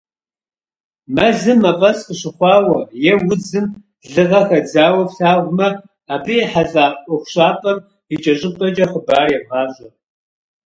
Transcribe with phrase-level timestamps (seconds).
[1.15, 2.77] Мэзым мафӀэс къыщыхъуауэ
[3.11, 3.65] е удзым
[4.13, 5.69] лыгъэ хадзауэ флъагъумэ,
[6.13, 7.77] абы ехьэлӏа ӀуэхущӀапӀэм
[8.13, 9.87] икӏэщӏыпӏэкӏэ хъыбар евгъащӀэ!